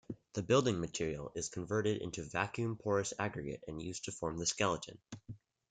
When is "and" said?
3.67-3.79